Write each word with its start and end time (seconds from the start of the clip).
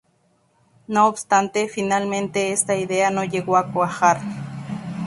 No 0.87 1.05
obstante, 1.05 1.69
finalmente 1.69 2.51
esta 2.51 2.73
idea 2.75 3.11
no 3.11 3.23
llegó 3.23 3.55
a 3.55 3.71
cuajar. 3.71 4.19